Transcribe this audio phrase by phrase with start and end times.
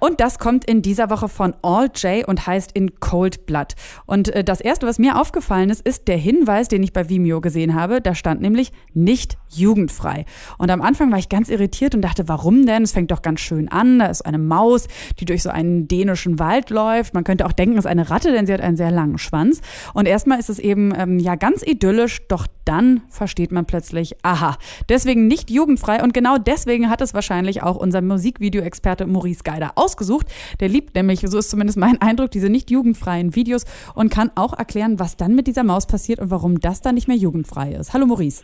[0.00, 3.74] Und das kommt in dieser Woche von All J und heißt in Cold Blood.
[4.06, 7.40] Und äh, das erste, was mir aufgefallen ist, ist der Hinweis, den ich bei Vimeo
[7.40, 8.00] gesehen habe.
[8.00, 10.24] Da stand nämlich nicht jugendfrei.
[10.58, 12.82] Und am Anfang war ich ganz irritiert und dachte, warum denn?
[12.82, 13.98] Es fängt doch ganz schön an.
[13.98, 17.14] Da ist eine Maus, die durch so einen dänischen Wald läuft.
[17.14, 19.60] Man könnte auch denken, es ist eine Ratte, denn sie hat einen sehr langen Schwanz.
[19.92, 24.56] Und erstmal ist es eben ähm, ja ganz idyllisch, doch dann versteht man plötzlich, aha,
[24.88, 26.02] deswegen nicht jugendfrei.
[26.02, 30.26] Und genau deswegen hat es wahrscheinlich auch unser Musikvideo-Experte Maurice Geider aus ausgesucht.
[30.60, 34.52] Der liebt nämlich, so ist zumindest mein Eindruck, diese nicht jugendfreien Videos und kann auch
[34.52, 37.92] erklären, was dann mit dieser Maus passiert und warum das dann nicht mehr jugendfrei ist.
[37.92, 38.42] Hallo Maurice.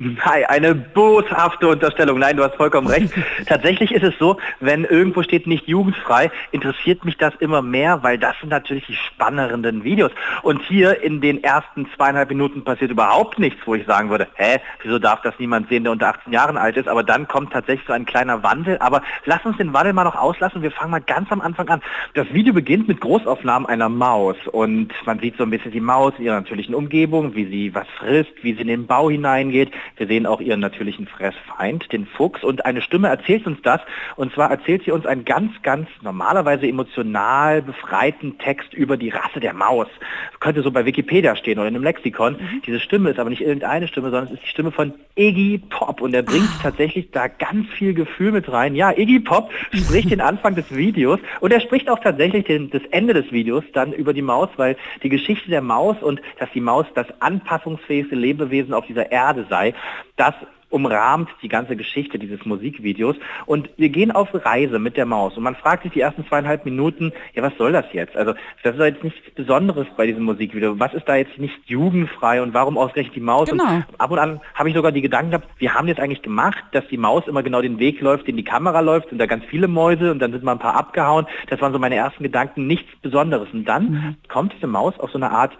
[0.00, 2.20] Hi, eine boshafte Unterstellung.
[2.20, 3.12] Nein, du hast vollkommen recht.
[3.46, 8.16] Tatsächlich ist es so, wenn irgendwo steht nicht jugendfrei, interessiert mich das immer mehr, weil
[8.16, 10.12] das sind natürlich die spannenden Videos.
[10.42, 14.60] Und hier in den ersten zweieinhalb Minuten passiert überhaupt nichts, wo ich sagen würde, hä,
[14.84, 16.86] wieso darf das niemand sehen, der unter 18 Jahren alt ist?
[16.86, 18.78] Aber dann kommt tatsächlich so ein kleiner Wandel.
[18.78, 20.62] Aber lass uns den Wandel mal noch auslassen.
[20.62, 21.82] Wir fangen mal ganz am Anfang an.
[22.14, 26.12] Das Video beginnt mit Großaufnahmen einer Maus und man sieht so ein bisschen die Maus
[26.18, 30.06] in ihrer natürlichen Umgebung, wie sie was frisst, wie sie in den Bau hineingeht wir
[30.06, 32.42] sehen auch ihren natürlichen Fressfeind, den Fuchs.
[32.44, 33.80] Und eine Stimme erzählt uns das.
[34.16, 39.40] Und zwar erzählt sie uns einen ganz, ganz normalerweise emotional befreiten Text über die Rasse
[39.40, 39.88] der Maus.
[40.32, 42.34] Das könnte so bei Wikipedia stehen oder in einem Lexikon.
[42.34, 42.62] Mhm.
[42.66, 46.00] Diese Stimme ist aber nicht irgendeine Stimme, sondern es ist die Stimme von Iggy Pop.
[46.00, 46.62] Und er bringt ah.
[46.62, 48.74] tatsächlich da ganz viel Gefühl mit rein.
[48.74, 52.82] Ja, Iggy Pop spricht den Anfang des Videos und er spricht auch tatsächlich den, das
[52.90, 56.60] Ende des Videos dann über die Maus, weil die Geschichte der Maus und dass die
[56.60, 59.74] Maus das anpassungsfähigste Lebewesen auf dieser Erde sei,
[60.16, 60.34] das
[60.70, 63.16] umrahmt die ganze Geschichte dieses Musikvideos.
[63.46, 65.36] Und wir gehen auf Reise mit der Maus.
[65.36, 68.16] Und man fragt sich die ersten zweieinhalb Minuten, ja, was soll das jetzt?
[68.16, 70.78] Also das ist jetzt nichts Besonderes bei diesem Musikvideo.
[70.78, 73.48] Was ist da jetzt nicht jugendfrei und warum ausgerechnet die Maus?
[73.48, 73.64] Genau.
[73.64, 76.62] Und ab und an habe ich sogar die Gedanken gehabt, wir haben jetzt eigentlich gemacht,
[76.72, 79.44] dass die Maus immer genau den Weg läuft, den die Kamera läuft, sind da ganz
[79.46, 81.26] viele Mäuse und dann sind mal ein paar abgehauen.
[81.48, 83.48] Das waren so meine ersten Gedanken, nichts Besonderes.
[83.52, 84.16] Und dann mhm.
[84.28, 85.56] kommt diese Maus auf so eine Art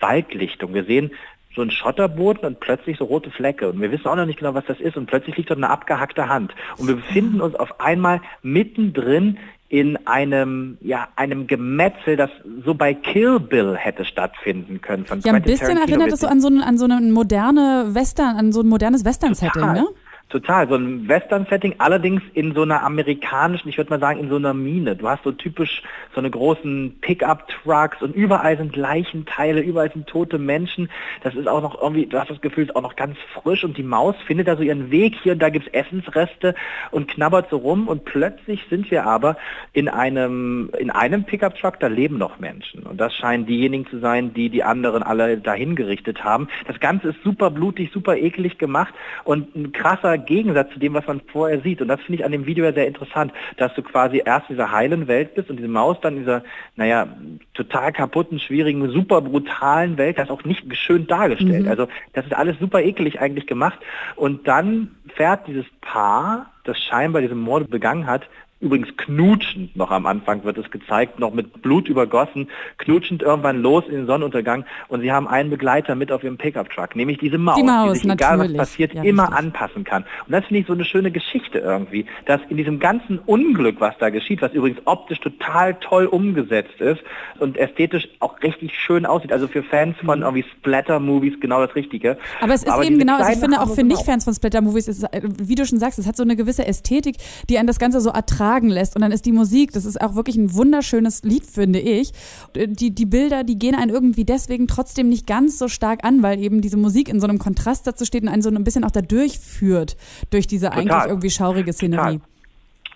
[0.00, 0.74] Waldlichtung.
[0.74, 1.12] Wir sehen
[1.54, 3.70] so ein Schotterboden und plötzlich so rote Flecke.
[3.70, 4.96] Und wir wissen auch noch nicht genau, was das ist.
[4.96, 6.54] Und plötzlich liegt dort eine abgehackte Hand.
[6.78, 9.38] Und wir befinden uns auf einmal mittendrin
[9.68, 12.30] in einem, ja, einem Gemetzel, das
[12.64, 15.06] so bei Kill Bill hätte stattfinden können.
[15.06, 17.86] Von ja, ein bisschen Tarantino erinnert es so an so, ein, an so eine moderne
[17.90, 19.86] Western, an so ein modernes Western-Setting, ne?
[20.30, 24.36] Total, so ein Western-Setting, allerdings in so einer amerikanischen, ich würde mal sagen, in so
[24.36, 24.94] einer Mine.
[24.94, 25.82] Du hast so typisch
[26.14, 30.88] so eine großen Pickup-Trucks und überall sind Leichenteile, überall sind tote Menschen.
[31.24, 33.64] Das ist auch noch irgendwie, du hast das Gefühl, es ist auch noch ganz frisch
[33.64, 36.54] und die Maus findet da so ihren Weg hier und da gibt's Essensreste
[36.92, 39.36] und knabbert so rum und plötzlich sind wir aber
[39.72, 42.84] in einem, in einem Pickup-Truck, da leben noch Menschen.
[42.84, 46.46] Und das scheinen diejenigen zu sein, die die anderen alle dahin gerichtet haben.
[46.68, 51.06] Das Ganze ist super blutig, super eklig gemacht und ein krasser Gegensatz zu dem, was
[51.06, 51.80] man vorher sieht.
[51.80, 54.56] Und das finde ich an dem Video ja sehr interessant, dass du quasi erst in
[54.56, 56.42] dieser heilen Welt bist und diese Maus dann in dieser,
[56.76, 57.08] naja,
[57.54, 61.64] total kaputten, schwierigen, super brutalen Welt, das auch nicht schön dargestellt.
[61.64, 61.70] Mhm.
[61.70, 63.78] Also das ist alles super ekelig eigentlich gemacht.
[64.16, 68.28] Und dann fährt dieses Paar, das scheinbar diesen Mord begangen hat,
[68.60, 73.84] übrigens knutschend noch am Anfang wird es gezeigt, noch mit Blut übergossen, knutschend irgendwann los
[73.86, 77.56] in den Sonnenuntergang und sie haben einen Begleiter mit auf ihrem Pickup-Truck, nämlich diese Maus,
[77.56, 79.38] die, Maus, die sich, egal was passiert, ja, immer richtig.
[79.38, 80.04] anpassen kann.
[80.26, 83.96] Und das finde ich so eine schöne Geschichte irgendwie, dass in diesem ganzen Unglück, was
[83.98, 87.00] da geschieht, was übrigens optisch total toll umgesetzt ist
[87.38, 90.24] und ästhetisch auch richtig schön aussieht, also für Fans von mhm.
[90.24, 92.18] irgendwie Splatter-Movies genau das Richtige.
[92.42, 95.06] Aber es ist Aber eben genau, also ich finde auch für Nicht-Fans von Splatter-Movies,
[95.42, 97.16] wie du schon sagst, es hat so eine gewisse Ästhetik,
[97.48, 98.96] die einen das Ganze so attraktiv tragen lässt.
[98.96, 102.12] Und dann ist die Musik, das ist auch wirklich ein wunderschönes Lied, finde ich.
[102.54, 106.40] Die, die Bilder, die gehen einen irgendwie deswegen trotzdem nicht ganz so stark an, weil
[106.40, 108.90] eben diese Musik in so einem Kontrast dazu steht und einen so ein bisschen auch
[108.90, 109.96] da durchführt,
[110.30, 110.80] durch diese Total.
[110.80, 112.18] eigentlich irgendwie schaurige Szenerie.
[112.18, 112.29] Total.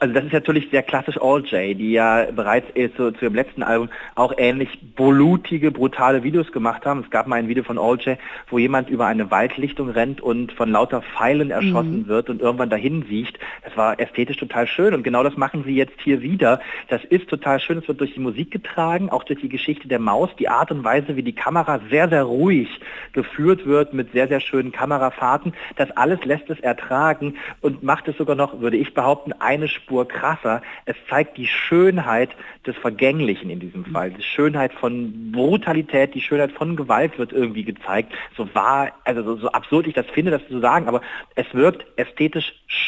[0.04, 3.34] Also das ist natürlich sehr klassisch All J, die ja bereits äh, zu, zu ihrem
[3.34, 7.00] letzten Album auch ähnlich blutige, brutale Videos gemacht haben.
[7.00, 8.18] Es gab mal ein Video von All J,
[8.50, 12.08] wo jemand über eine Waldlichtung rennt und von lauter Pfeilen erschossen mhm.
[12.08, 13.38] wird und irgendwann dahin siecht.
[13.62, 16.60] Das war ästhetisch total schön und genau das machen sie jetzt hier wieder.
[16.88, 20.00] Das ist total schön, es wird durch die Musik getragen, auch durch die Geschichte der
[20.00, 22.68] Maus, die Art und Weise, wie die Kamera sehr, sehr ruhig
[23.14, 25.54] geführt wird mit sehr, sehr schönen Kamerafahrten.
[25.76, 29.93] Das alles lässt es ertragen und macht es sogar noch, würde ich behaupten, eine Spur
[29.94, 30.60] Spur krasser.
[30.86, 32.30] Es zeigt die Schönheit
[32.66, 34.10] des Vergänglichen in diesem Fall.
[34.10, 38.12] Die Schönheit von Brutalität, die Schönheit von Gewalt wird irgendwie gezeigt.
[38.36, 41.00] So wahr, also so, so absurd ich das finde, das zu sagen, aber
[41.36, 42.83] es wirkt ästhetisch schön.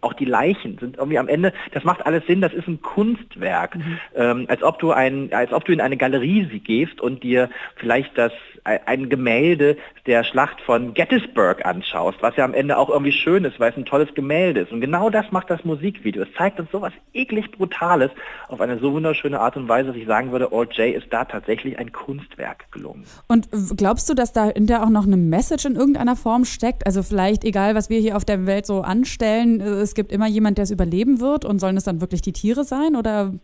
[0.00, 3.76] Auch die Leichen sind irgendwie am Ende, das macht alles Sinn, das ist ein Kunstwerk.
[3.76, 3.98] Mhm.
[4.14, 8.16] Ähm, als ob du ein, als ob du in eine Galerie gehst und dir vielleicht
[8.18, 8.32] das
[8.66, 9.76] ein Gemälde
[10.06, 13.76] der Schlacht von Gettysburg anschaust, was ja am Ende auch irgendwie schön ist, weil es
[13.76, 14.72] ein tolles Gemälde ist.
[14.72, 16.22] Und genau das macht das Musikvideo.
[16.22, 18.10] Es zeigt uns sowas eklig Brutales
[18.48, 21.24] auf eine so wunderschöne Art und Weise, dass ich sagen würde, Old J ist da
[21.24, 23.04] tatsächlich ein Kunstwerk gelungen.
[23.28, 26.86] Und glaubst du, dass da in der auch noch eine Message in irgendeiner Form steckt?
[26.86, 30.58] Also vielleicht, egal was wir hier auf der Welt so anstellen, es gibt immer jemand,
[30.58, 33.34] der es überleben wird und sollen es dann wirklich die Tiere sein oder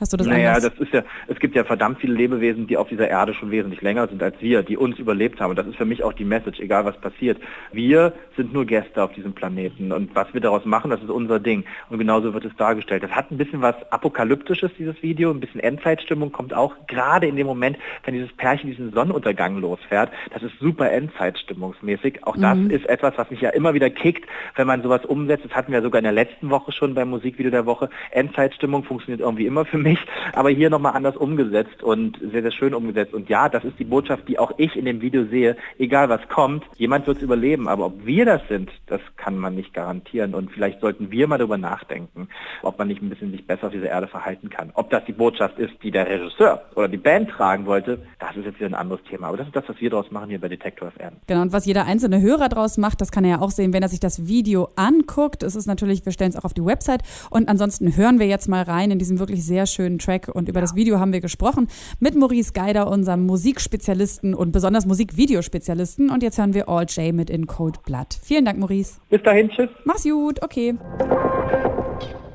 [0.00, 0.70] Hast du das Naja, anders?
[0.70, 3.82] das ist ja, es gibt ja verdammt viele Lebewesen, die auf dieser Erde schon wesentlich
[3.82, 5.50] länger sind als wir, die uns überlebt haben.
[5.50, 7.38] Und das ist für mich auch die Message, egal was passiert.
[7.70, 11.38] Wir sind nur Gäste auf diesem Planeten und was wir daraus machen, das ist unser
[11.38, 11.64] Ding.
[11.90, 13.02] Und genauso wird es dargestellt.
[13.02, 17.36] Das hat ein bisschen was Apokalyptisches, dieses Video, ein bisschen Endzeitstimmung kommt auch gerade in
[17.36, 20.10] dem Moment, wenn dieses Pärchen diesen Sonnenuntergang losfährt.
[20.32, 22.24] Das ist super Endzeitstimmungsmäßig.
[22.26, 22.70] Auch das mhm.
[22.70, 24.26] ist etwas, was mich ja immer wieder kickt,
[24.56, 25.44] wenn man sowas umsetzt.
[25.44, 27.90] Das hatten wir sogar in der letzten Woche schon beim Musikvideo der Woche.
[28.12, 32.52] Endzeitstimmung funktioniert irgendwie immer für mich nicht, aber hier nochmal anders umgesetzt und sehr, sehr
[32.52, 33.14] schön umgesetzt.
[33.14, 35.56] Und ja, das ist die Botschaft, die auch ich in dem Video sehe.
[35.78, 37.68] Egal was kommt, jemand wird es überleben.
[37.68, 40.34] Aber ob wir das sind, das kann man nicht garantieren.
[40.34, 42.28] Und vielleicht sollten wir mal darüber nachdenken,
[42.62, 44.70] ob man nicht ein bisschen sich besser auf dieser Erde verhalten kann.
[44.74, 48.44] Ob das die Botschaft ist, die der Regisseur oder die Band tragen wollte, das ist
[48.44, 49.28] jetzt wieder ein anderes Thema.
[49.28, 51.16] Aber das ist das, was wir daraus machen hier bei Detektor FM.
[51.26, 53.82] Genau, und was jeder einzelne Hörer daraus macht, das kann er ja auch sehen, wenn
[53.82, 55.42] er sich das Video anguckt.
[55.42, 57.02] Es ist natürlich, wir stellen es auch auf die Website.
[57.30, 60.50] Und ansonsten hören wir jetzt mal rein in diesem wirklich sehr schönen schönen Track und
[60.50, 61.66] über das Video haben wir gesprochen
[62.00, 66.10] mit Maurice Geider, unserem Musikspezialisten und besonders Musikvideospezialisten.
[66.10, 68.08] Und jetzt hören wir All J mit In Cold Blood.
[68.22, 69.00] Vielen Dank, Maurice.
[69.08, 69.70] Bis dahin, tschüss.
[69.86, 70.76] Mach's gut, okay.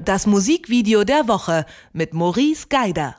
[0.04, 3.16] Das Musikvideo der Woche mit Maurice Geider.